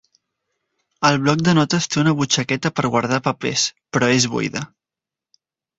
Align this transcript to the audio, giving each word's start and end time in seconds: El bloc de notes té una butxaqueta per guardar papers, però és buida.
El 1.09 1.19
bloc 1.25 1.43
de 1.49 1.53
notes 1.59 1.87
té 1.95 2.01
una 2.05 2.15
butxaqueta 2.23 2.73
per 2.81 2.91
guardar 2.97 3.23
papers, 3.31 3.69
però 3.95 4.13
és 4.19 4.31
buida. 4.37 4.69